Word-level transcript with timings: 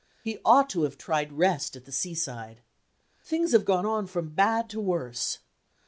He 0.23 0.39
ought 0.43 0.67
to 0.71 0.81
have 0.81 0.97
tried 0.97 1.31
rest 1.31 1.75
at 1.75 1.85
the 1.85 1.91
seaside. 1.91 2.61
Things 3.23 3.51
have 3.51 3.65
gone 3.65 3.85
on 3.85 4.07
from 4.07 4.29
bad 4.33 4.67
to 4.71 4.79
worse. 4.81 5.37